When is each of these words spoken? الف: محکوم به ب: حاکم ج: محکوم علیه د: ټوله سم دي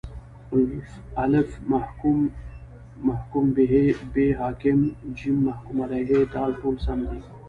الف: 1.23 1.49
محکوم 3.03 3.47
به 3.55 3.65
ب: 4.15 4.33
حاکم 4.39 4.79
ج: 5.17 5.19
محکوم 5.47 5.77
علیه 5.85 6.19
د: 6.33 6.33
ټوله 6.59 6.79
سم 6.85 6.99
دي 7.09 7.19